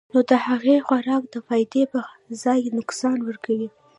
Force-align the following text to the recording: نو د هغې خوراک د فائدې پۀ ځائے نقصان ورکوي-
نو 0.13 0.19
د 0.29 0.31
هغې 0.45 0.75
خوراک 0.87 1.23
د 1.33 1.35
فائدې 1.47 1.83
پۀ 1.91 1.99
ځائے 2.41 2.67
نقصان 2.79 3.17
ورکوي- 3.27 3.69